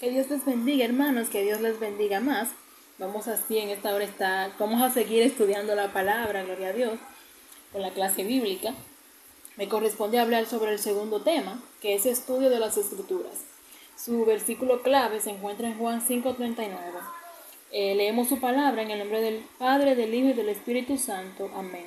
Que 0.00 0.08
Dios 0.10 0.30
les 0.30 0.46
bendiga, 0.46 0.86
hermanos, 0.86 1.28
que 1.28 1.42
Dios 1.42 1.60
les 1.60 1.78
bendiga 1.78 2.20
más. 2.20 2.48
Vamos 2.96 3.28
así 3.28 3.58
en 3.58 3.68
esta 3.68 3.94
hora 3.94 4.04
está, 4.04 4.50
vamos 4.58 4.80
a 4.80 4.88
seguir 4.88 5.22
estudiando 5.22 5.74
la 5.74 5.92
palabra, 5.92 6.42
gloria 6.42 6.68
a 6.68 6.72
Dios, 6.72 6.98
con 7.70 7.82
la 7.82 7.90
clase 7.90 8.24
bíblica. 8.24 8.72
Me 9.58 9.68
corresponde 9.68 10.18
hablar 10.18 10.46
sobre 10.46 10.72
el 10.72 10.78
segundo 10.78 11.20
tema, 11.20 11.62
que 11.82 11.94
es 11.94 12.06
estudio 12.06 12.48
de 12.48 12.58
las 12.58 12.78
escrituras. 12.78 13.44
Su 13.94 14.24
versículo 14.24 14.80
clave 14.80 15.20
se 15.20 15.32
encuentra 15.32 15.68
en 15.68 15.76
Juan 15.76 16.00
5:39. 16.00 17.00
Eh, 17.70 17.94
leemos 17.94 18.26
su 18.26 18.40
palabra 18.40 18.80
en 18.80 18.90
el 18.90 19.00
nombre 19.00 19.20
del 19.20 19.44
Padre, 19.58 19.96
del 19.96 20.14
Hijo 20.14 20.28
y 20.28 20.32
del 20.32 20.48
Espíritu 20.48 20.96
Santo. 20.96 21.50
Amén. 21.54 21.84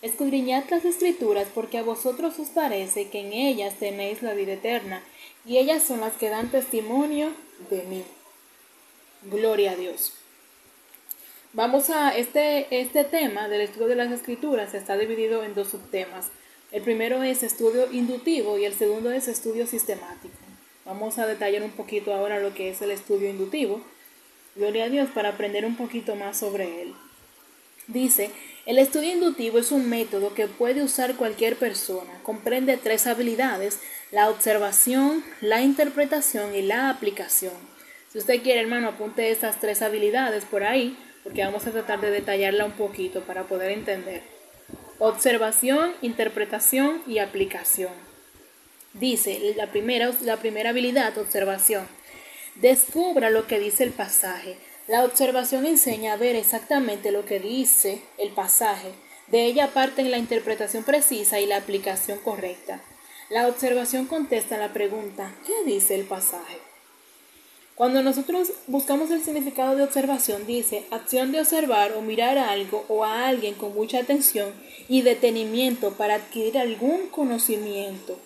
Escudriñad 0.00 0.64
las 0.70 0.84
escrituras 0.84 1.48
porque 1.52 1.78
a 1.78 1.82
vosotros 1.82 2.38
os 2.38 2.48
parece 2.50 3.08
que 3.08 3.20
en 3.20 3.32
ellas 3.32 3.74
tenéis 3.80 4.22
la 4.22 4.32
vida 4.32 4.52
eterna 4.52 5.02
y 5.44 5.58
ellas 5.58 5.82
son 5.82 6.00
las 6.00 6.12
que 6.14 6.28
dan 6.28 6.52
testimonio 6.52 7.32
de 7.68 7.82
mí. 7.82 8.04
Gloria 9.24 9.72
a 9.72 9.76
Dios. 9.76 10.12
Vamos 11.52 11.90
a 11.90 12.16
este, 12.16 12.68
este 12.70 13.02
tema 13.02 13.48
del 13.48 13.62
estudio 13.62 13.88
de 13.88 13.96
las 13.96 14.12
escrituras 14.12 14.74
está 14.74 14.96
dividido 14.96 15.42
en 15.42 15.54
dos 15.54 15.68
subtemas. 15.68 16.28
El 16.70 16.82
primero 16.82 17.24
es 17.24 17.42
estudio 17.42 17.90
inductivo 17.90 18.56
y 18.56 18.66
el 18.66 18.74
segundo 18.74 19.10
es 19.10 19.26
estudio 19.26 19.66
sistemático. 19.66 20.36
Vamos 20.84 21.18
a 21.18 21.26
detallar 21.26 21.64
un 21.64 21.72
poquito 21.72 22.14
ahora 22.14 22.38
lo 22.38 22.54
que 22.54 22.70
es 22.70 22.80
el 22.82 22.92
estudio 22.92 23.30
inductivo. 23.30 23.80
Gloria 24.54 24.84
a 24.84 24.88
Dios 24.90 25.08
para 25.12 25.30
aprender 25.30 25.64
un 25.64 25.76
poquito 25.76 26.14
más 26.14 26.38
sobre 26.38 26.82
él. 26.82 26.94
Dice, 27.88 28.30
el 28.66 28.78
estudio 28.78 29.14
inductivo 29.14 29.58
es 29.58 29.72
un 29.72 29.88
método 29.88 30.34
que 30.34 30.46
puede 30.46 30.82
usar 30.82 31.16
cualquier 31.16 31.56
persona. 31.56 32.20
Comprende 32.22 32.76
tres 32.76 33.06
habilidades, 33.06 33.80
la 34.12 34.28
observación, 34.28 35.24
la 35.40 35.62
interpretación 35.62 36.54
y 36.54 36.60
la 36.60 36.90
aplicación. 36.90 37.54
Si 38.12 38.18
usted 38.18 38.42
quiere, 38.42 38.60
hermano, 38.60 38.88
apunte 38.88 39.30
estas 39.30 39.58
tres 39.58 39.80
habilidades 39.80 40.44
por 40.44 40.64
ahí, 40.64 40.98
porque 41.24 41.42
vamos 41.42 41.66
a 41.66 41.70
tratar 41.70 42.02
de 42.02 42.10
detallarla 42.10 42.66
un 42.66 42.72
poquito 42.72 43.22
para 43.22 43.44
poder 43.44 43.70
entender. 43.70 44.22
Observación, 44.98 45.94
interpretación 46.02 47.02
y 47.06 47.20
aplicación. 47.20 47.92
Dice, 48.92 49.54
la 49.56 49.68
primera, 49.68 50.10
la 50.24 50.36
primera 50.36 50.70
habilidad, 50.70 51.16
observación. 51.16 51.86
Descubra 52.56 53.30
lo 53.30 53.46
que 53.46 53.58
dice 53.58 53.84
el 53.84 53.92
pasaje. 53.92 54.58
La 54.88 55.04
observación 55.04 55.66
enseña 55.66 56.14
a 56.14 56.16
ver 56.16 56.34
exactamente 56.34 57.12
lo 57.12 57.26
que 57.26 57.38
dice 57.38 58.00
el 58.16 58.30
pasaje. 58.30 58.92
De 59.26 59.44
ella 59.44 59.74
parten 59.74 60.10
la 60.10 60.16
interpretación 60.16 60.82
precisa 60.82 61.38
y 61.40 61.46
la 61.46 61.58
aplicación 61.58 62.18
correcta. 62.20 62.80
La 63.28 63.48
observación 63.48 64.06
contesta 64.06 64.56
la 64.56 64.72
pregunta, 64.72 65.34
¿qué 65.46 65.70
dice 65.70 65.94
el 65.94 66.06
pasaje? 66.06 66.56
Cuando 67.74 68.02
nosotros 68.02 68.50
buscamos 68.66 69.10
el 69.10 69.22
significado 69.22 69.76
de 69.76 69.82
observación, 69.82 70.46
dice 70.46 70.86
acción 70.90 71.32
de 71.32 71.40
observar 71.40 71.92
o 71.92 72.00
mirar 72.00 72.38
a 72.38 72.50
algo 72.50 72.86
o 72.88 73.04
a 73.04 73.28
alguien 73.28 73.56
con 73.56 73.74
mucha 73.74 73.98
atención 73.98 74.54
y 74.88 75.02
detenimiento 75.02 75.92
para 75.92 76.14
adquirir 76.14 76.56
algún 76.56 77.08
conocimiento. 77.08 78.18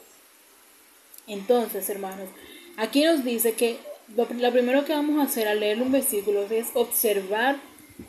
Entonces, 1.26 1.90
hermanos, 1.90 2.28
aquí 2.76 3.02
nos 3.02 3.24
dice 3.24 3.54
que 3.54 3.78
lo, 4.16 4.26
primero 4.26 4.84
que 4.84 4.92
vamos 4.92 5.18
a 5.20 5.28
hacer 5.28 5.48
al 5.48 5.60
leer 5.60 5.80
un 5.80 5.92
versículo 5.92 6.42
es 6.50 6.68
observar 6.74 7.56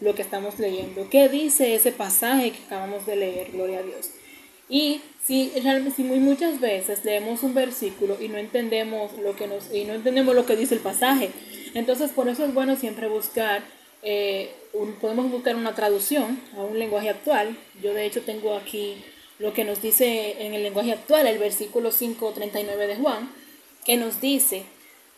lo 0.02 0.16
que 0.16 0.22
estamos 0.22 0.60
leyendo. 0.60 1.10
¿Qué 1.10 1.30
dice 1.30 1.76
ese 1.76 1.92
pasaje 1.92 2.52
que 2.52 2.64
acabamos 2.66 3.06
de 3.06 3.16
leer? 3.16 3.52
Gloria 3.52 3.80
a 3.80 3.84
Dios. 3.84 4.10
Y 4.70 5.02
si, 5.26 5.52
si 5.96 6.04
muy 6.04 6.20
muchas 6.20 6.60
veces 6.60 7.06
leemos 7.06 7.44
un 7.44 7.54
versículo 7.54 8.18
y 8.20 8.28
no 8.28 8.38
entendemos 8.38 9.18
lo 9.18 9.36
que 9.36 9.48
nos 9.48 9.74
y 9.74 9.86
no 9.86 9.94
entendemos 9.94 10.36
lo 10.36 10.46
que 10.46 10.56
dice 10.56 10.76
el 10.76 10.82
pasaje, 10.82 11.30
entonces 11.74 12.12
por 12.12 12.28
eso 12.28 12.46
es 12.46 12.54
bueno 12.54 12.76
siempre 12.76 13.08
buscar 13.08 13.64
eh, 14.04 14.52
podemos 15.00 15.32
buscar 15.32 15.56
una 15.56 15.74
traducción 15.76 16.40
a 16.58 16.62
un 16.62 16.78
lenguaje 16.78 17.10
actual. 17.10 17.58
Yo 17.82 17.94
de 17.94 18.06
hecho 18.06 18.22
tengo 18.22 18.56
aquí 18.56 18.96
lo 19.40 19.54
que 19.54 19.64
nos 19.64 19.82
dice 19.82 20.36
en 20.46 20.54
el 20.54 20.64
lenguaje 20.64 20.92
actual, 20.92 21.26
el 21.28 21.38
versículo 21.38 21.92
5.39 21.92 22.88
de 22.88 22.96
Juan, 22.98 23.32
que 23.86 23.98
nos 23.98 24.22
dice, 24.22 24.64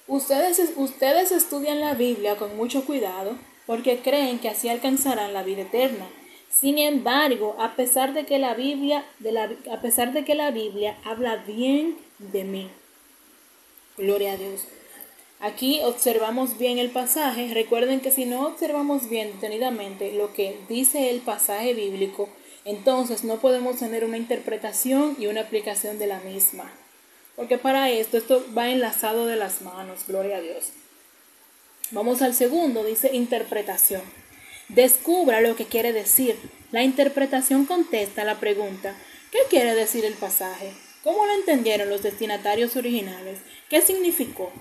ustedes, 0.08 0.62
ustedes 0.76 1.32
estudian 1.32 1.80
la 1.80 1.94
Biblia 1.94 2.36
con 2.36 2.56
mucho 2.58 2.86
cuidado 2.86 3.38
porque 3.66 4.00
creen 4.00 4.40
que 4.40 4.50
así 4.50 4.70
alcanzarán 4.70 5.34
la 5.34 5.44
vida 5.44 5.64
eterna. 5.64 6.08
Sin 6.50 6.78
embargo, 6.78 7.56
a 7.60 7.76
pesar 7.76 8.14
de 8.14 8.26
que 8.26 8.40
la 8.40 8.54
Biblia, 8.54 9.06
de 9.20 9.32
la, 9.32 9.50
a 9.72 9.82
pesar 9.82 10.14
de 10.14 10.24
que 10.24 10.36
la 10.36 10.52
Biblia 10.52 10.98
habla 11.04 11.38
bien 11.38 11.98
de 12.20 12.44
mí, 12.44 12.70
gloria 13.98 14.34
a 14.34 14.38
Dios. 14.38 14.66
Aquí 15.40 15.82
observamos 15.84 16.58
bien 16.58 16.80
el 16.80 16.92
pasaje. 16.92 17.54
Recuerden 17.54 18.00
que 18.00 18.12
si 18.12 18.26
no 18.26 18.48
observamos 18.48 19.10
bien 19.10 19.34
detenidamente 19.34 20.14
lo 20.14 20.34
que 20.34 20.58
dice 20.70 21.10
el 21.10 21.20
pasaje 21.20 21.74
bíblico, 21.74 22.30
entonces 22.64 23.24
no 23.24 23.36
podemos 23.38 23.78
tener 23.78 24.06
una 24.06 24.18
interpretación 24.18 25.18
y 25.20 25.28
una 25.28 25.42
aplicación 25.42 26.00
de 26.00 26.08
la 26.08 26.20
misma. 26.22 26.72
Porque 27.35 27.57
para 27.57 27.90
esto, 27.90 28.18
esto 28.18 28.46
va 28.57 28.69
enlazado 28.69 29.25
de 29.25 29.35
las 29.35 29.62
manos, 29.62 30.06
gloria 30.07 30.38
a 30.38 30.41
Dios. 30.41 30.69
Vamos 31.91 32.22
al 32.22 32.34
segundo, 32.34 32.84
dice 32.84 33.13
interpretación. 33.13 34.01
Descubra 34.69 35.41
lo 35.41 35.56
que 35.56 35.66
quiere 35.66 35.94
decir. 35.94 36.35
La 36.72 36.84
interpretación 36.84 37.66
contesta 37.66 38.24
la 38.24 38.40
pregunta, 38.40 38.95
¿qué 39.31 39.40
quiere 39.50 39.75
decir 39.75 40.06
el 40.06 40.13
pasaje? 40.13 40.74
¿Cómo 41.03 41.25
lo 41.25 41.34
entendieron 41.34 41.90
los 41.90 42.01
destinatarios 42.01 42.75
originales? 42.75 43.40
¿Qué 43.69 43.81
significó? 43.81 44.51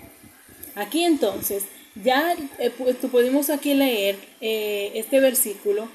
Aquí 0.74 1.04
entonces, 1.04 1.64
ya 1.94 2.36
eh, 2.58 2.70
pudimos 2.70 3.48
aquí 3.50 3.74
leer 3.74 4.16
eh, 4.40 4.92
este 4.94 5.20
versículo 5.20 5.88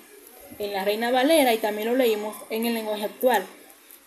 en 0.57 0.73
la 0.73 0.85
Reina 0.85 1.11
Valera 1.11 1.53
y 1.53 1.57
también 1.57 1.89
lo 1.89 1.95
leímos 1.95 2.35
en 2.49 2.65
el 2.65 2.73
lenguaje 2.73 3.05
actual 3.05 3.45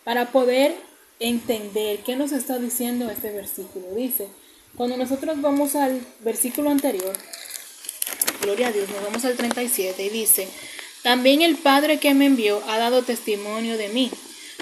para 0.03 0.31
poder 0.31 0.75
entender 1.19 1.99
qué 1.99 2.15
nos 2.15 2.31
está 2.31 2.59
diciendo 2.59 3.09
este 3.09 3.31
versículo. 3.31 3.93
Dice, 3.95 4.27
cuando 4.75 4.97
nosotros 4.97 5.39
vamos 5.41 5.75
al 5.75 6.01
versículo 6.21 6.69
anterior, 6.69 7.15
gloria 8.41 8.67
a 8.67 8.71
Dios, 8.71 8.89
nos 8.89 9.03
vamos 9.03 9.25
al 9.25 9.35
37 9.35 10.03
y 10.03 10.09
dice, 10.09 10.47
también 11.03 11.41
el 11.41 11.57
Padre 11.57 11.99
que 11.99 12.13
me 12.13 12.25
envió 12.25 12.61
ha 12.67 12.77
dado 12.77 13.03
testimonio 13.03 13.77
de 13.77 13.89
mí. 13.89 14.09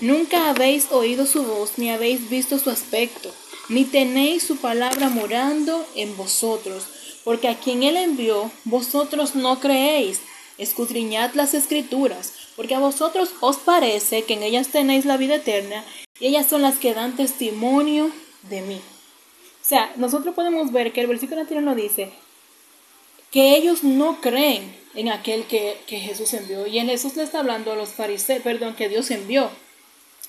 Nunca 0.02 0.50
habéis 0.50 0.92
oído 0.92 1.28
su 1.28 1.44
voz 1.44 1.74
ni 1.78 1.92
habéis 1.92 2.30
visto 2.30 2.58
su 2.58 2.72
aspecto, 2.72 3.32
ni 3.70 3.86
tenéis 3.86 4.44
su 4.44 4.58
palabra 4.58 5.10
morando 5.10 5.86
en 5.96 6.18
vosotros, 6.18 6.86
porque 7.24 7.48
a 7.48 7.60
quien 7.60 7.84
él 7.84 7.96
envió, 7.96 8.52
vosotros 8.66 9.36
no 9.36 9.60
creéis. 9.60 10.22
Escudriñad 10.58 11.34
las 11.36 11.54
escrituras, 11.54 12.34
porque 12.56 12.76
a 12.76 12.80
vosotros 12.80 13.30
os 13.40 13.58
parece 13.58 14.24
que 14.24 14.34
en 14.34 14.44
ellas 14.44 14.70
tenéis 14.70 15.06
la 15.06 15.18
vida 15.18 15.36
eterna, 15.36 15.86
y 16.22 16.28
ellas 16.28 16.46
son 16.46 16.62
las 16.62 16.78
que 16.78 16.94
dan 16.94 17.16
testimonio 17.16 18.12
de 18.44 18.62
mí. 18.62 18.76
O 18.76 19.66
sea, 19.66 19.92
nosotros 19.96 20.36
podemos 20.36 20.72
ver 20.72 20.94
que 20.94 21.02
el 21.02 21.08
versículo 21.08 21.42
anterior 21.42 21.64
nos 21.64 21.76
dice 21.76 22.12
que 23.32 23.56
ellos 23.56 23.84
no 23.84 24.22
creen 24.22 24.76
en 24.94 25.10
aquel 25.10 25.46
que, 25.46 25.78
Jesús 25.88 26.34
envió. 26.34 26.68
Y 26.68 26.78
en 26.78 26.88
Jesús 26.88 27.16
le 27.16 27.24
está 27.24 27.40
hablando 27.40 27.72
a 27.72 27.76
los 27.76 27.90
fariseos, 27.90 28.44
perdón, 28.44 28.76
que 28.76 28.88
Dios 28.88 29.10
envió. 29.10 29.50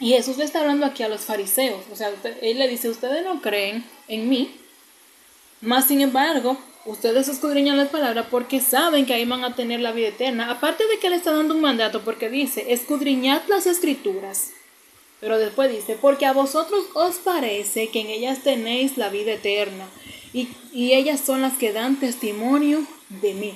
Y 0.01 0.11
Jesús 0.11 0.39
le 0.39 0.45
está 0.45 0.61
hablando 0.61 0.87
aquí 0.87 1.03
a 1.03 1.09
los 1.09 1.23
fariseos. 1.23 1.83
O 1.93 1.97
sea, 1.97 2.11
él 2.41 2.59
le 2.59 2.69
dice, 2.69 2.89
ustedes 2.89 3.23
no 3.23 3.43
creen 3.43 3.85
en 4.09 4.29
mí. 4.31 4.57
Más 5.61 5.89
sin 5.89 6.01
embargo, 6.01 6.57
ustedes 6.87 7.29
escudriñan 7.29 7.77
las 7.77 7.89
palabras 7.89 8.27
porque 8.31 8.61
saben 8.61 9.05
que 9.05 9.15
ahí 9.15 9.27
van 9.27 9.45
a 9.45 9.55
tener 9.55 9.81
la 9.81 9.93
vida 9.93 10.09
eterna. 10.09 10.51
Aparte 10.51 10.87
de 10.87 10.99
que 10.99 11.11
le 11.11 11.17
está 11.17 11.33
dando 11.33 11.55
un 11.55 11.61
mandato 11.61 12.03
porque 12.03 12.31
dice, 12.31 12.73
escudriñad 12.73 13.43
las 13.49 13.67
escrituras. 13.67 14.53
Pero 15.23 15.39
después 15.39 15.71
dice, 15.71 15.97
porque 16.01 16.27
a 16.27 16.33
vosotros 16.33 16.85
os 16.95 17.15
parece 17.19 17.91
que 17.91 18.01
en 18.01 18.09
ellas 18.09 18.43
tenéis 18.43 18.99
la 18.99 19.09
vida 19.09 19.35
eterna. 19.35 19.89
Y, 20.33 20.49
y 20.73 20.95
ellas 20.95 21.21
son 21.21 21.43
las 21.43 21.57
que 21.57 21.73
dan 21.73 22.01
testimonio 22.01 22.85
de 23.09 23.35
mí. 23.35 23.55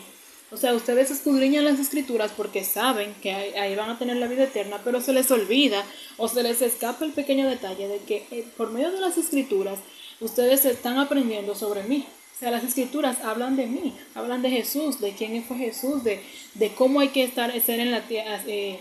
O 0.53 0.57
sea, 0.57 0.75
ustedes 0.75 1.11
escudriñan 1.11 1.65
las 1.65 1.81
escrituras 1.81 2.31
porque 2.37 2.63
saben 2.63 3.17
que 3.21 3.33
ahí 3.33 3.75
van 3.75 3.91
a 3.91 3.99
tener 3.99 4.17
la 4.17 4.29
vida 4.29 4.45
eterna, 4.45 4.81
pero 4.85 5.01
se 5.01 5.13
les 5.13 5.29
olvida 5.33 5.85
o 6.19 6.29
se 6.29 6.45
les 6.45 6.63
escapa 6.63 7.05
el 7.05 7.11
pequeño 7.11 7.49
detalle 7.49 7.89
de 7.89 7.99
que 7.99 8.29
eh, 8.31 8.47
por 8.57 8.71
medio 8.71 8.93
de 8.93 9.01
las 9.01 9.19
escrituras 9.19 9.81
ustedes 10.21 10.65
están 10.67 10.99
aprendiendo 10.99 11.57
sobre 11.57 11.83
mí. 11.83 12.07
O 12.37 12.39
sea, 12.39 12.53
las 12.53 12.63
escrituras 12.63 13.25
hablan 13.25 13.57
de 13.57 13.67
mí, 13.67 13.93
hablan 14.15 14.43
de 14.43 14.51
Jesús, 14.51 15.01
de 15.01 15.15
quién 15.15 15.43
fue 15.43 15.57
Jesús, 15.57 16.05
de, 16.05 16.23
de 16.55 16.73
cómo 16.75 17.01
hay 17.01 17.09
que 17.09 17.25
estar, 17.25 17.51
estar, 17.51 17.81
en 17.81 17.91
la, 17.91 18.05
eh, 18.09 18.79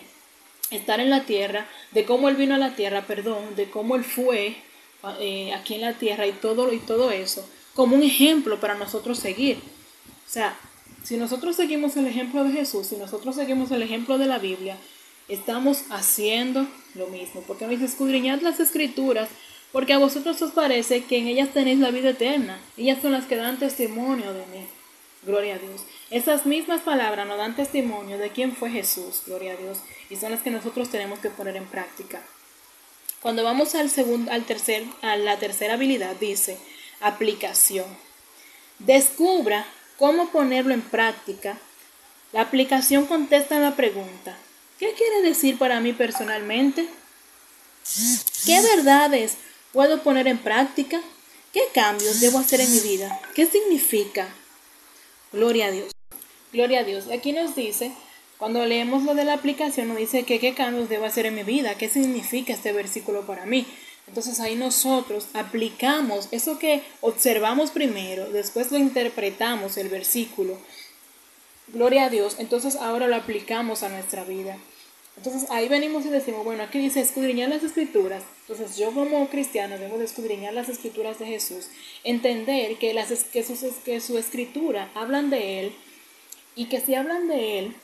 estar 0.71 0.99
en 0.99 1.09
la 1.09 1.25
tierra, 1.25 1.67
de 1.91 2.05
cómo 2.05 2.29
Él 2.29 2.35
vino 2.35 2.55
a 2.55 2.57
la 2.57 2.75
tierra, 2.75 3.05
perdón, 3.05 3.55
de 3.55 3.69
cómo 3.69 3.95
Él 3.95 4.03
fue 4.03 4.55
eh, 5.19 5.53
aquí 5.53 5.75
en 5.75 5.81
la 5.81 5.93
tierra 5.93 6.25
y 6.27 6.31
todo, 6.31 6.73
y 6.73 6.79
todo 6.79 7.11
eso, 7.11 7.47
como 7.73 7.95
un 7.95 8.03
ejemplo 8.03 8.59
para 8.59 8.75
nosotros 8.75 9.19
seguir. 9.19 9.57
O 9.57 10.29
sea, 10.29 10.57
si 11.03 11.17
nosotros 11.17 11.55
seguimos 11.55 11.95
el 11.97 12.07
ejemplo 12.07 12.43
de 12.43 12.51
Jesús, 12.51 12.87
si 12.87 12.95
nosotros 12.95 13.35
seguimos 13.35 13.69
el 13.71 13.83
ejemplo 13.83 14.17
de 14.17 14.25
la 14.25 14.39
Biblia, 14.39 14.77
estamos 15.27 15.83
haciendo 15.89 16.67
lo 16.95 17.07
mismo. 17.07 17.41
Porque 17.45 17.67
me 17.67 17.73
dice, 17.73 17.85
escudriñad 17.85 18.41
las 18.41 18.59
escrituras, 18.59 19.29
porque 19.71 19.93
a 19.93 19.99
vosotros 19.99 20.41
os 20.41 20.51
parece 20.51 21.03
que 21.03 21.17
en 21.17 21.27
ellas 21.27 21.49
tenéis 21.53 21.79
la 21.79 21.91
vida 21.91 22.09
eterna. 22.09 22.59
Ellas 22.77 22.99
son 23.01 23.11
las 23.11 23.25
que 23.25 23.35
dan 23.35 23.59
testimonio 23.59 24.33
de 24.33 24.45
mí. 24.47 24.65
Gloria 25.25 25.55
a 25.55 25.57
Dios. 25.57 25.81
Esas 26.11 26.45
mismas 26.45 26.81
palabras 26.81 27.25
nos 27.27 27.37
dan 27.37 27.55
testimonio 27.55 28.17
de 28.17 28.29
quién 28.29 28.55
fue 28.55 28.69
Jesús. 28.69 29.23
Gloria 29.25 29.53
a 29.53 29.55
Dios. 29.55 29.79
Y 30.09 30.17
son 30.17 30.31
las 30.31 30.41
que 30.41 30.51
nosotros 30.51 30.89
tenemos 30.89 31.19
que 31.19 31.29
poner 31.29 31.55
en 31.55 31.65
práctica. 31.65 32.21
Cuando 33.21 33.43
vamos 33.43 33.73
al 33.73 33.89
segundo, 33.89 34.31
al 34.31 34.45
tercer, 34.45 34.85
a 35.01 35.17
la 35.17 35.39
tercera 35.39 35.73
habilidad, 35.73 36.15
dice 36.17 36.59
aplicación. 37.01 37.85
Descubra 38.77 39.65
cómo 39.97 40.29
ponerlo 40.29 40.73
en 40.73 40.81
práctica. 40.81 41.57
La 42.33 42.41
aplicación 42.41 43.07
contesta 43.07 43.59
la 43.59 43.75
pregunta, 43.75 44.37
¿qué 44.77 44.93
quiere 44.93 45.21
decir 45.21 45.57
para 45.57 45.79
mí 45.79 45.93
personalmente? 45.93 46.87
¿Qué 48.45 48.61
verdades 48.61 49.37
puedo 49.71 50.03
poner 50.03 50.27
en 50.27 50.37
práctica? 50.37 51.01
¿Qué 51.53 51.61
cambios 51.73 52.19
debo 52.19 52.39
hacer 52.39 52.59
en 52.59 52.71
mi 52.71 52.79
vida? 52.81 53.21
¿Qué 53.33 53.45
significa? 53.45 54.27
Gloria 55.31 55.67
a 55.67 55.71
Dios. 55.71 55.91
Gloria 56.53 56.79
a 56.79 56.83
Dios. 56.83 57.05
Aquí 57.11 57.31
nos 57.31 57.55
dice, 57.55 57.91
cuando 58.37 58.65
leemos 58.65 59.03
lo 59.03 59.13
de 59.15 59.25
la 59.25 59.33
aplicación, 59.33 59.87
nos 59.89 59.97
dice 59.97 60.23
que 60.23 60.39
qué 60.39 60.53
cambios 60.53 60.89
debo 60.89 61.05
hacer 61.05 61.25
en 61.25 61.35
mi 61.35 61.43
vida, 61.43 61.75
qué 61.75 61.89
significa 61.89 62.53
este 62.53 62.71
versículo 62.71 63.25
para 63.25 63.45
mí. 63.45 63.65
Entonces 64.07 64.39
ahí 64.39 64.55
nosotros 64.55 65.27
aplicamos 65.33 66.27
eso 66.31 66.59
que 66.59 66.83
observamos 67.01 67.71
primero, 67.71 68.29
después 68.29 68.71
lo 68.71 68.77
interpretamos 68.77 69.77
el 69.77 69.89
versículo. 69.89 70.57
Gloria 71.67 72.05
a 72.05 72.09
Dios. 72.09 72.35
Entonces 72.37 72.75
ahora 72.75 73.07
lo 73.07 73.15
aplicamos 73.15 73.83
a 73.83 73.89
nuestra 73.89 74.23
vida. 74.23 74.57
Entonces 75.17 75.49
ahí 75.49 75.69
venimos 75.69 76.05
y 76.05 76.09
decimos, 76.09 76.43
bueno, 76.43 76.63
aquí 76.63 76.77
dice 76.77 76.99
escudriñar 76.99 77.49
las 77.49 77.63
escrituras. 77.63 78.23
Entonces 78.47 78.77
yo 78.77 78.91
como 78.91 79.27
cristiano 79.29 79.77
debo 79.77 79.97
de 79.97 80.05
escudriñar 80.05 80.53
las 80.53 80.69
escrituras 80.69 81.19
de 81.19 81.25
Jesús, 81.25 81.69
entender 82.03 82.77
que, 82.77 82.93
las, 82.93 83.11
que, 83.23 83.43
su, 83.43 83.73
que 83.83 84.01
su 84.01 84.17
escritura 84.17 84.91
hablan 84.93 85.29
de 85.29 85.61
Él 85.61 85.75
y 86.55 86.65
que 86.65 86.81
si 86.81 86.95
hablan 86.95 87.27
de 87.27 87.59
Él, 87.59 87.75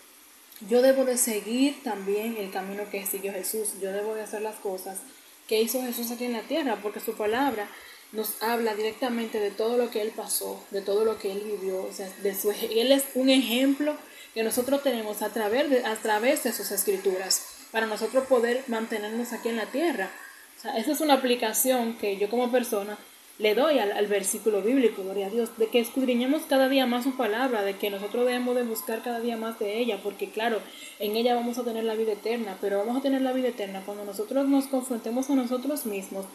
yo 0.69 0.81
debo 0.81 1.05
de 1.05 1.17
seguir 1.17 1.81
también 1.83 2.37
el 2.37 2.51
camino 2.51 2.83
que 2.91 3.05
siguió 3.05 3.31
Jesús. 3.33 3.73
Yo 3.81 3.91
debo 3.91 4.13
de 4.13 4.21
hacer 4.21 4.41
las 4.41 4.55
cosas 4.57 4.99
que 5.47 5.61
hizo 5.61 5.81
Jesús 5.81 6.11
aquí 6.11 6.25
en 6.25 6.33
la 6.33 6.43
tierra, 6.43 6.79
porque 6.83 6.99
su 6.99 7.13
palabra 7.13 7.67
nos 8.11 8.41
habla 8.43 8.75
directamente 8.75 9.39
de 9.39 9.51
todo 9.51 9.77
lo 9.77 9.89
que 9.89 10.01
Él 10.01 10.11
pasó, 10.15 10.63
de 10.69 10.81
todo 10.81 11.05
lo 11.05 11.17
que 11.17 11.31
Él 11.31 11.41
vivió. 11.45 11.83
O 11.83 11.91
sea, 11.91 12.09
de 12.21 12.35
su, 12.35 12.51
Él 12.51 12.91
es 12.91 13.05
un 13.15 13.29
ejemplo 13.29 13.95
que 14.33 14.43
nosotros 14.43 14.83
tenemos 14.83 15.21
a 15.21 15.29
través, 15.29 15.69
de, 15.69 15.85
a 15.85 15.95
través 15.95 16.43
de 16.43 16.53
sus 16.53 16.71
escrituras, 16.71 17.45
para 17.71 17.85
nosotros 17.85 18.25
poder 18.27 18.63
mantenernos 18.67 19.33
aquí 19.33 19.49
en 19.49 19.57
la 19.57 19.65
tierra. 19.65 20.09
O 20.57 20.61
sea, 20.61 20.77
esa 20.77 20.91
es 20.91 21.01
una 21.01 21.15
aplicación 21.15 21.97
que 21.97 22.17
yo 22.17 22.29
como 22.29 22.51
persona 22.51 22.97
le 23.41 23.55
doy 23.55 23.79
al, 23.79 24.05
versículo 24.05 24.61
bíblico, 24.61 25.01
gloria 25.03 25.25
a 25.25 25.29
Dios, 25.31 25.57
de 25.57 25.67
que 25.67 25.79
escudriñemos 25.79 26.43
cada 26.43 26.69
día 26.69 26.85
más 26.85 27.05
su 27.05 27.17
palabra, 27.17 27.63
de 27.63 27.75
que 27.75 27.89
nosotros 27.89 28.25
debemos 28.25 28.55
de 28.55 28.63
buscar 28.63 29.01
cada 29.01 29.19
día 29.19 29.35
más 29.35 29.57
de 29.57 29.79
ella, 29.79 29.99
porque 30.03 30.29
claro, 30.29 30.59
en 30.99 31.15
ella 31.15 31.33
vamos 31.33 31.57
a 31.57 31.63
tener 31.63 31.83
la 31.83 31.95
vida 31.95 32.11
eterna, 32.11 32.57
pero 32.61 32.77
vamos 32.77 32.97
a 32.97 33.01
tener 33.01 33.21
la 33.21 33.33
vida 33.33 33.47
eterna 33.47 33.81
cuando 33.83 34.05
nosotros 34.05 34.47
nos 34.47 34.67
confrontemos 34.67 35.29
a 35.31 35.35
nosotros 35.35 35.87
mismos 35.87 36.25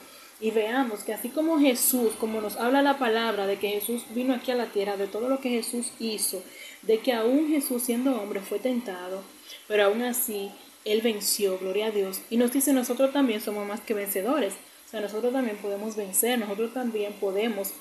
y 0.40 0.50
veamos 0.50 1.04
que 1.04 1.14
así 1.14 1.28
como 1.28 1.58
Jesús, 1.58 2.12
como 2.19 2.40
nos 2.40 2.56
habla 2.56 2.82
la 2.82 2.99
palabra 2.99 3.46
de 3.46 3.58
que 3.58 3.70
Jesús 3.70 4.02
vino 4.10 4.34
aquí 4.34 4.50
a 4.50 4.56
la 4.56 4.66
tierra, 4.66 4.96
de 4.96 5.06
todo 5.06 5.28
lo 5.28 5.40
que 5.40 5.50
Jesús 5.50 5.92
hizo, 5.99 6.42
de 6.86 6.98
que 6.98 7.12
aún 7.12 7.48
Jesús 7.48 7.82
siendo 7.82 8.20
hombre 8.20 8.40
fue 8.40 8.58
tentado, 8.58 9.22
pero 9.66 9.84
aún 9.84 10.02
así 10.02 10.50
Él 10.84 11.00
venció, 11.02 11.58
gloria 11.58 11.86
a 11.86 11.90
Dios. 11.90 12.20
Y 12.30 12.36
nos 12.36 12.52
dice, 12.52 12.72
nosotros 12.72 13.12
también 13.12 13.40
somos 13.40 13.66
más 13.66 13.80
que 13.80 13.94
vencedores. 13.94 14.54
O 14.86 14.90
sea, 14.90 15.00
nosotros 15.00 15.32
también 15.32 15.56
podemos 15.56 15.96
vencer, 15.96 16.38
nosotros 16.38 16.72
también 16.72 17.12
podemos 17.14 17.72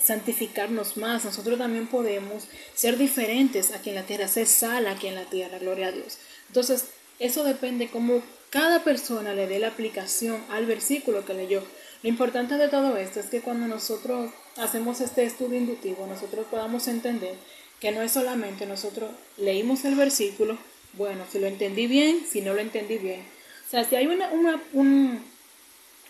santificarnos 0.00 0.96
más, 0.96 1.24
nosotros 1.24 1.58
también 1.58 1.86
podemos 1.86 2.48
ser 2.74 2.96
diferentes 2.96 3.72
aquí 3.72 3.90
en 3.90 3.96
la 3.96 4.02
tierra, 4.02 4.28
ser 4.28 4.46
sal 4.46 4.86
aquí 4.86 5.06
en 5.06 5.14
la 5.14 5.24
tierra, 5.26 5.58
gloria 5.58 5.88
a 5.88 5.92
Dios. 5.92 6.18
Entonces, 6.48 6.86
eso 7.18 7.44
depende 7.44 7.88
cómo 7.88 8.22
cada 8.50 8.82
persona 8.82 9.34
le 9.34 9.46
dé 9.46 9.58
la 9.58 9.68
aplicación 9.68 10.42
al 10.50 10.66
versículo 10.66 11.24
que 11.24 11.34
leyó. 11.34 11.62
Lo 12.02 12.08
importante 12.08 12.56
de 12.56 12.68
todo 12.68 12.96
esto 12.96 13.20
es 13.20 13.26
que 13.26 13.40
cuando 13.40 13.66
nosotros 13.66 14.30
hacemos 14.56 15.00
este 15.00 15.24
estudio 15.24 15.58
inductivo, 15.58 16.06
nosotros 16.06 16.46
podamos 16.50 16.88
entender 16.88 17.36
que 17.80 17.92
no 17.92 18.02
es 18.02 18.12
solamente 18.12 18.66
nosotros 18.66 19.10
leímos 19.36 19.84
el 19.84 19.94
versículo, 19.94 20.56
bueno, 20.94 21.24
si 21.30 21.38
lo 21.38 21.46
entendí 21.46 21.86
bien, 21.86 22.24
si 22.26 22.40
no 22.40 22.54
lo 22.54 22.60
entendí 22.60 22.98
bien. 22.98 23.20
O 23.66 23.70
sea, 23.70 23.84
si 23.84 23.96
hay 23.96 24.06
una, 24.06 24.28
una, 24.72 25.20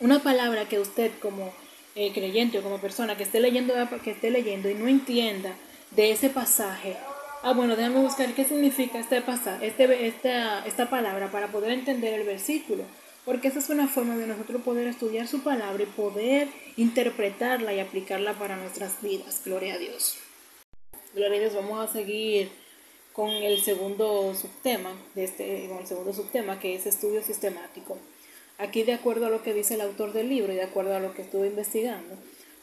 una 0.01 0.23
palabra 0.23 0.69
que 0.69 0.79
usted 0.79 1.11
como 1.21 1.53
eh, 1.95 2.13
creyente 2.13 2.59
o 2.59 2.63
como 2.63 2.79
persona 2.79 3.17
que 3.17 3.23
esté 3.23 3.41
leyendo 3.41 3.75
que 4.03 4.11
esté 4.11 4.31
leyendo 4.31 4.69
y 4.69 4.75
no 4.75 4.89
entienda 4.89 5.55
de 5.93 6.11
ese 6.11 6.29
pasaje, 6.29 6.97
ah 7.43 7.53
bueno, 7.53 7.77
déjame 7.77 8.01
buscar 8.01 8.35
qué 8.35 8.45
significa 8.45 8.99
este 8.99 9.21
pasaje, 9.21 9.67
este, 9.67 10.07
esta, 10.07 10.67
esta 10.67 10.91
palabra 10.91 11.31
para 11.31 11.49
poder 11.49 11.71
entender 11.71 12.15
el 12.15 12.27
versículo. 12.27 12.85
Porque 13.25 13.49
esa 13.49 13.59
es 13.59 13.71
una 13.71 13.89
forma 13.89 14.17
de 14.17 14.27
nosotros 14.27 14.61
poder 14.63 14.87
estudiar 14.87 15.27
su 15.27 15.43
palabra 15.43 15.83
y 15.83 15.87
poder 15.87 16.49
interpretarla 16.77 17.73
y 17.73 17.81
aplicarla 17.81 18.35
para 18.35 18.57
nuestras 18.57 19.01
vidas. 19.01 19.41
Gloria 19.45 19.75
a 19.75 19.79
Dios. 19.79 20.19
Gloria 21.15 21.47
a 21.47 21.55
vamos 21.55 21.89
a 21.89 21.93
seguir 21.93 22.51
con 23.13 23.31
el 23.31 23.63
segundo 23.63 24.35
subtema, 24.35 24.91
de 25.15 25.23
este, 25.23 25.69
con 25.69 25.79
el 25.79 25.87
segundo 25.87 26.13
subtema 26.13 26.59
que 26.59 26.75
es 26.75 26.87
estudio 26.87 27.23
sistemático. 27.23 27.97
Aquí, 28.59 28.83
de 28.83 28.95
acuerdo 28.95 29.27
a 29.27 29.31
lo 29.31 29.41
que 29.41 29.55
dice 29.55 29.75
el 29.75 29.83
autor 29.83 30.13
del 30.13 30.29
libro 30.29 30.53
y 30.53 30.57
de 30.57 30.65
acuerdo 30.65 30.97
a 30.97 30.99
lo 30.99 31.15
que 31.15 31.23
estuve 31.23 31.47
investigando, 31.47 32.17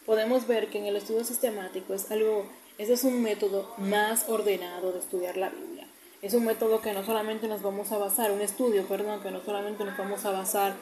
podemos 0.05 0.47
ver 0.47 0.67
que 0.67 0.79
en 0.79 0.85
el 0.85 0.97
estudio 0.97 1.23
sistemático 1.23 1.93
es 1.93 2.11
algo, 2.11 2.45
ese 2.77 2.93
es 2.93 3.05
un 3.05 3.21
método 3.21 3.73
más 3.77 4.27
ordenado 4.27 4.91
de 4.91 4.99
estudiar 4.99 5.37
la 5.37 5.49
Biblia. 5.49 5.87
Es 6.21 6.33
un 6.33 6.43
método 6.43 6.81
que 6.81 6.91
no 6.91 7.05
solamente 7.05 7.47
nos 7.47 7.61
vamos 7.61 7.93
a 7.93 7.99
basar, 7.99 8.33
un 8.33 8.41
estudio, 8.41 8.85
perdón, 8.85 9.21
que 9.21 9.31
no 9.31 9.41
solamente 9.45 9.85
nos 9.85 9.97
vamos 9.97 10.25
a 10.25 10.31
basar 10.31 10.75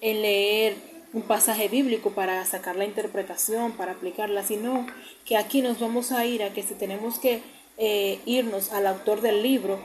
en 0.00 0.22
leer 0.22 0.76
un 1.12 1.22
pasaje 1.22 1.68
bíblico 1.68 2.10
para 2.10 2.44
sacar 2.44 2.76
la 2.76 2.84
interpretación, 2.84 3.72
para 3.72 3.92
aplicarla, 3.92 4.42
sino 4.42 4.86
que 5.24 5.36
aquí 5.36 5.62
nos 5.62 5.80
vamos 5.80 6.12
a 6.12 6.24
ir 6.26 6.42
a 6.42 6.52
que 6.52 6.62
si 6.62 6.74
tenemos 6.74 7.18
que 7.18 7.42
eh, 7.78 8.20
irnos 8.26 8.72
al 8.72 8.86
autor 8.86 9.20
del 9.20 9.42
libro, 9.42 9.78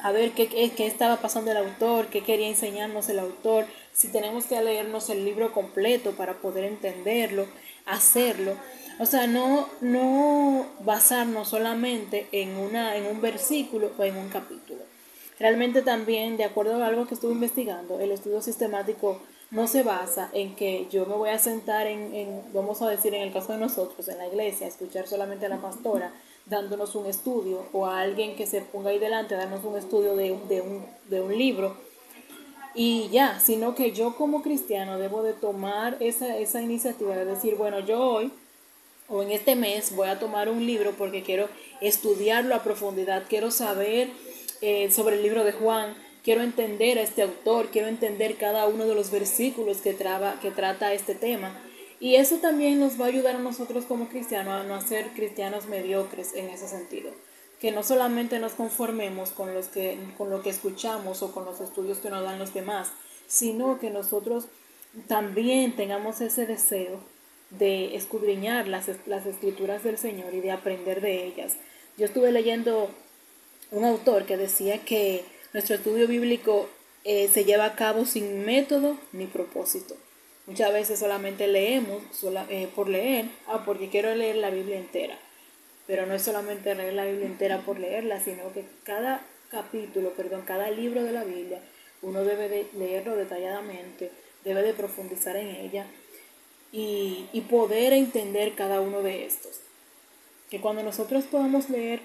a 0.00 0.12
ver 0.12 0.30
qué, 0.30 0.48
qué, 0.48 0.86
estaba 0.86 1.16
pasando 1.16 1.50
el 1.50 1.56
autor, 1.56 2.06
qué 2.06 2.22
quería 2.22 2.48
enseñarnos 2.48 3.08
el 3.08 3.18
autor, 3.18 3.66
si 3.92 4.08
tenemos 4.08 4.44
que 4.44 4.60
leernos 4.62 5.10
el 5.10 5.24
libro 5.24 5.52
completo 5.52 6.12
para 6.12 6.34
poder 6.34 6.64
entenderlo, 6.64 7.46
hacerlo. 7.84 8.54
O 9.00 9.06
sea, 9.06 9.26
no, 9.26 9.68
no 9.80 10.66
basarnos 10.80 11.48
solamente 11.48 12.28
en, 12.32 12.56
una, 12.56 12.96
en 12.96 13.06
un 13.06 13.20
versículo 13.20 13.90
o 13.98 14.04
en 14.04 14.16
un 14.16 14.28
capítulo. 14.28 14.80
Realmente 15.38 15.82
también, 15.82 16.36
de 16.36 16.44
acuerdo 16.44 16.82
a 16.82 16.86
algo 16.86 17.06
que 17.06 17.14
estuve 17.14 17.32
investigando, 17.32 18.00
el 18.00 18.10
estudio 18.12 18.40
sistemático 18.42 19.20
no 19.50 19.66
se 19.66 19.82
basa 19.82 20.30
en 20.32 20.54
que 20.54 20.86
yo 20.90 21.06
me 21.06 21.14
voy 21.14 21.30
a 21.30 21.38
sentar 21.38 21.86
en, 21.86 22.42
vamos 22.52 22.82
a 22.82 22.88
decir, 22.88 23.14
en 23.14 23.22
el 23.22 23.32
caso 23.32 23.52
de 23.52 23.58
nosotros, 23.58 24.06
en 24.08 24.18
la 24.18 24.26
iglesia, 24.26 24.66
escuchar 24.66 25.06
solamente 25.06 25.46
a 25.46 25.48
la 25.48 25.60
pastora 25.60 26.12
dándonos 26.46 26.94
un 26.94 27.06
estudio 27.06 27.66
o 27.72 27.86
a 27.86 28.00
alguien 28.00 28.34
que 28.34 28.46
se 28.46 28.62
ponga 28.62 28.90
ahí 28.90 28.98
delante 28.98 29.34
a 29.34 29.38
darnos 29.38 29.64
un 29.64 29.76
estudio 29.76 30.16
de, 30.16 30.32
un, 30.32 30.86
de 31.08 31.20
un 31.20 31.36
libro. 31.36 31.76
Y 32.74 33.08
ya, 33.10 33.40
sino 33.40 33.74
que 33.74 33.92
yo 33.92 34.16
como 34.16 34.42
cristiano 34.42 34.98
debo 34.98 35.22
de 35.22 35.32
tomar 35.32 35.96
esa, 36.00 36.36
esa 36.36 36.62
iniciativa 36.62 37.16
de 37.16 37.24
decir, 37.24 37.56
bueno, 37.56 37.80
yo 37.80 38.00
hoy 38.00 38.32
o 39.08 39.22
en 39.22 39.32
este 39.32 39.56
mes 39.56 39.96
voy 39.96 40.08
a 40.08 40.18
tomar 40.18 40.48
un 40.48 40.64
libro 40.64 40.92
porque 40.92 41.22
quiero 41.22 41.48
estudiarlo 41.80 42.54
a 42.54 42.62
profundidad, 42.62 43.24
quiero 43.28 43.50
saber 43.50 44.10
eh, 44.60 44.90
sobre 44.90 45.16
el 45.16 45.22
libro 45.22 45.44
de 45.44 45.52
Juan, 45.52 45.96
quiero 46.28 46.42
entender 46.42 46.98
a 46.98 47.02
este 47.04 47.22
autor, 47.22 47.70
quiero 47.70 47.88
entender 47.88 48.36
cada 48.36 48.66
uno 48.66 48.84
de 48.84 48.94
los 48.94 49.10
versículos 49.10 49.78
que, 49.78 49.94
traba, 49.94 50.38
que 50.40 50.50
trata 50.50 50.92
este 50.92 51.14
tema. 51.14 51.58
Y 52.00 52.16
eso 52.16 52.36
también 52.36 52.78
nos 52.78 53.00
va 53.00 53.06
a 53.06 53.08
ayudar 53.08 53.36
a 53.36 53.38
nosotros 53.38 53.86
como 53.86 54.10
cristianos 54.10 54.60
a 54.60 54.64
no 54.64 54.78
ser 54.82 55.06
cristianos 55.14 55.68
mediocres 55.68 56.34
en 56.34 56.50
ese 56.50 56.68
sentido. 56.68 57.12
Que 57.62 57.72
no 57.72 57.82
solamente 57.82 58.38
nos 58.40 58.52
conformemos 58.52 59.30
con, 59.30 59.54
los 59.54 59.68
que, 59.68 59.96
con 60.18 60.28
lo 60.28 60.42
que 60.42 60.50
escuchamos 60.50 61.22
o 61.22 61.32
con 61.32 61.46
los 61.46 61.62
estudios 61.62 61.96
que 61.96 62.10
nos 62.10 62.22
dan 62.22 62.38
los 62.38 62.52
demás, 62.52 62.90
sino 63.26 63.80
que 63.80 63.88
nosotros 63.88 64.48
también 65.06 65.76
tengamos 65.76 66.20
ese 66.20 66.44
deseo 66.44 67.00
de 67.48 67.96
escudriñar 67.96 68.68
las, 68.68 68.90
las 69.06 69.24
escrituras 69.24 69.82
del 69.82 69.96
Señor 69.96 70.34
y 70.34 70.40
de 70.40 70.50
aprender 70.50 71.00
de 71.00 71.24
ellas. 71.24 71.56
Yo 71.96 72.04
estuve 72.04 72.32
leyendo 72.32 72.90
un 73.70 73.86
autor 73.86 74.26
que 74.26 74.36
decía 74.36 74.84
que 74.84 75.24
nuestro 75.52 75.76
estudio 75.76 76.06
bíblico 76.06 76.68
eh, 77.04 77.28
se 77.28 77.44
lleva 77.44 77.64
a 77.64 77.74
cabo 77.74 78.04
sin 78.04 78.44
método 78.44 78.98
ni 79.12 79.26
propósito. 79.26 79.96
Muchas 80.46 80.72
veces 80.72 80.98
solamente 80.98 81.46
leemos 81.46 82.02
eh, 82.48 82.68
por 82.74 82.88
leer, 82.88 83.26
ah, 83.46 83.64
porque 83.64 83.88
quiero 83.88 84.14
leer 84.14 84.36
la 84.36 84.50
Biblia 84.50 84.78
entera. 84.78 85.18
Pero 85.86 86.06
no 86.06 86.14
es 86.14 86.22
solamente 86.22 86.74
leer 86.74 86.94
la 86.94 87.04
Biblia 87.04 87.26
entera 87.26 87.58
por 87.60 87.78
leerla, 87.78 88.20
sino 88.20 88.52
que 88.52 88.64
cada 88.82 89.26
capítulo, 89.50 90.12
perdón, 90.14 90.42
cada 90.46 90.70
libro 90.70 91.02
de 91.02 91.12
la 91.12 91.24
Biblia, 91.24 91.60
uno 92.02 92.24
debe 92.24 92.48
de 92.48 92.66
leerlo 92.74 93.16
detalladamente, 93.16 94.10
debe 94.44 94.62
de 94.62 94.74
profundizar 94.74 95.36
en 95.36 95.48
ella 95.48 95.86
y, 96.72 97.26
y 97.32 97.42
poder 97.42 97.92
entender 97.92 98.54
cada 98.54 98.80
uno 98.80 99.02
de 99.02 99.26
estos. 99.26 99.60
Que 100.50 100.60
cuando 100.60 100.82
nosotros 100.82 101.24
podamos 101.24 101.68
leer, 101.70 102.00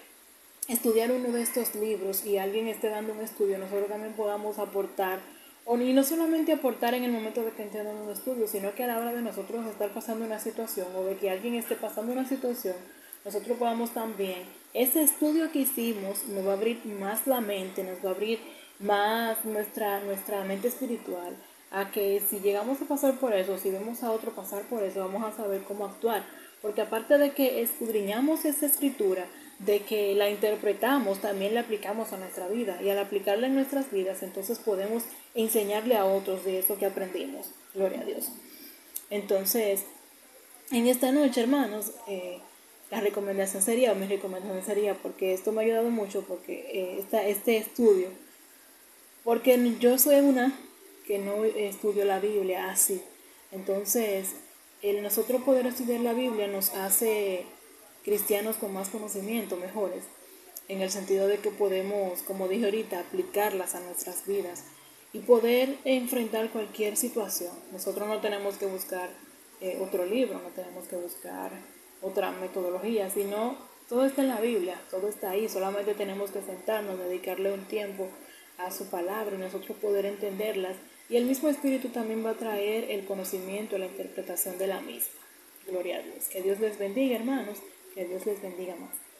estudiar 0.68 1.12
uno 1.12 1.30
de 1.30 1.42
estos 1.42 1.76
libros 1.76 2.26
y 2.26 2.38
alguien 2.38 2.68
esté 2.68 2.90
dando 2.90 3.14
un 3.14 3.22
estudio, 3.22 3.58
nosotros 3.58 3.90
también 3.90 4.14
podamos 4.14 4.60
aportar 4.60 5.20
y 5.66 5.94
no 5.94 6.04
solamente 6.04 6.52
aportar 6.52 6.94
en 6.94 7.04
el 7.04 7.12
momento 7.12 7.42
de 7.42 7.52
que 7.52 7.64
estén 7.64 7.86
dando 7.86 8.04
un 8.04 8.12
estudio, 8.12 8.48
sino 8.48 8.74
que 8.76 8.84
a 8.84 8.88
la 8.88 9.00
hora 9.00 9.14
de 9.14 9.22
nosotros 9.22 9.66
estar 9.66 9.90
pasando 9.94 10.26
una 10.26 10.40
situación 10.40 10.88
o 10.96 11.04
de 11.06 11.16
que 11.16 11.30
alguien 11.30 11.56
esté 11.56 11.76
pasando 11.76 12.12
una 12.12 12.28
situación, 12.28 12.76
nosotros 13.24 13.58
podamos 13.58 13.92
también, 13.92 14.44
ese 14.74 15.02
estudio 15.02 15.52
que 15.52 15.60
hicimos 15.60 16.28
nos 16.28 16.46
va 16.46 16.52
a 16.52 16.56
abrir 16.56 16.86
más 16.86 17.28
la 17.28 17.40
mente, 17.40 17.84
nos 17.84 18.04
va 18.04 18.10
a 18.10 18.14
abrir 18.14 18.40
más 18.80 19.46
nuestra, 19.46 20.02
nuestra 20.02 20.44
mente 20.44 20.68
espiritual, 20.68 21.34
a 21.74 21.90
que 21.90 22.22
si 22.22 22.40
llegamos 22.40 22.80
a 22.82 22.86
pasar 22.86 23.20
por 23.20 23.34
eso, 23.34 23.58
si 23.58 23.72
vemos 23.72 24.04
a 24.04 24.12
otro 24.12 24.32
pasar 24.32 24.62
por 24.64 24.84
eso, 24.84 25.00
vamos 25.00 25.24
a 25.24 25.36
saber 25.36 25.64
cómo 25.64 25.86
actuar. 25.86 26.24
Porque 26.62 26.82
aparte 26.82 27.18
de 27.18 27.32
que 27.32 27.62
escudriñamos 27.62 28.46
esa 28.46 28.68
escritura, 28.68 29.26
de 29.58 29.80
que 29.80 30.14
la 30.14 30.30
interpretamos, 30.30 31.20
también 31.20 31.56
la 31.56 31.62
aplicamos 31.62 32.14
a 32.14 32.18
nuestra 32.18 32.48
vida. 32.48 32.80
Y 32.82 32.90
al 32.90 33.00
aplicarla 33.00 33.48
en 33.48 33.56
nuestras 33.56 33.92
vidas, 33.92 34.22
entonces 34.22 34.60
podemos 34.60 35.04
enseñarle 35.34 35.98
a 35.98 36.06
otros 36.06 36.46
de 36.46 36.60
eso 36.60 36.78
que 36.78 36.86
aprendimos. 36.86 37.50
Gloria 37.74 38.02
a 38.02 38.06
Dios. 38.06 38.30
Entonces, 39.10 39.84
en 40.72 40.88
esta 40.88 41.12
noche, 41.12 41.42
hermanos, 41.42 41.92
eh, 42.08 42.40
la 42.92 43.02
recomendación 43.02 43.64
sería, 43.64 43.94
o 43.94 43.96
mi 43.96 44.06
recomendación 44.06 44.64
sería, 44.64 44.94
porque 44.94 45.34
esto 45.34 45.52
me 45.52 45.62
ha 45.62 45.66
ayudado 45.66 45.90
mucho, 45.90 46.22
porque 46.22 47.04
eh, 47.12 47.28
este 47.28 47.58
estudio, 47.58 48.10
porque 49.24 49.60
yo 49.80 49.98
soy 49.98 50.18
una 50.18 50.54
que 51.06 51.20
no 51.20 51.44
estudio 51.46 52.06
la 52.06 52.20
Biblia 52.20 52.70
así. 52.72 53.02
Entonces, 53.52 54.36
el 54.82 55.02
nosotros 55.02 55.44
poder 55.44 55.68
estudiar 55.68 56.02
la 56.02 56.14
Biblia 56.14 56.48
nos 56.48 56.74
hace 56.74 57.46
cristianos 58.04 58.58
con 58.58 58.74
más 58.74 58.90
conocimiento, 58.90 59.56
mejores, 59.58 60.04
en 60.68 60.82
el 60.82 60.90
sentido 60.90 61.28
de 61.28 61.40
que 61.40 61.52
podemos, 61.52 62.22
como 62.24 62.48
dije 62.48 62.66
ahorita, 62.66 63.00
aplicarlas 63.00 63.76
a 63.76 63.80
nuestras 63.82 64.26
vidas 64.26 64.64
y 65.14 65.20
poder 65.20 65.78
enfrentar 65.86 66.50
cualquier 66.50 66.98
situación. 66.98 67.52
Nosotros 67.72 68.08
no 68.08 68.20
tenemos 68.20 68.58
que 68.58 68.66
buscar 68.66 69.10
eh, 69.62 69.80
otro 69.82 70.06
libro, 70.06 70.40
no 70.40 70.50
tenemos 70.50 70.88
que 70.88 70.96
buscar 70.96 71.52
otra 72.02 72.32
metodología, 72.32 73.10
sino 73.10 73.58
todo 73.88 74.06
está 74.06 74.22
en 74.22 74.30
la 74.30 74.42
Biblia, 74.42 74.82
todo 74.90 75.08
está 75.08 75.32
ahí, 75.32 75.48
solamente 75.48 75.94
tenemos 75.94 76.32
que 76.32 76.42
sentarnos, 76.42 77.00
dedicarle 77.00 77.54
un 77.54 77.66
tiempo 77.66 78.10
a 78.58 78.72
su 78.72 78.90
palabra 78.90 79.36
y 79.36 79.40
nosotros 79.40 79.78
poder 79.78 80.06
entenderlas. 80.06 80.76
Y 81.14 81.18
el 81.18 81.26
mismo 81.26 81.48
Espíritu 81.48 81.90
también 81.90 82.26
va 82.26 82.32
a 82.32 82.38
traer 82.38 82.90
el 82.90 83.06
conocimiento, 83.06 83.78
la 83.78 83.86
interpretación 83.86 84.58
de 84.58 84.66
la 84.66 84.82
misma. 84.82 85.14
Gloria 85.68 85.98
a 85.98 86.02
Dios. 86.02 86.28
Que 86.28 86.42
Dios 86.42 86.60
les 86.60 86.80
bendiga, 86.80 87.16
hermanos. 87.16 87.60
Que 87.94 88.06
Dios 88.06 88.26
les 88.26 88.42
bendiga 88.42 88.76
más. 88.78 89.03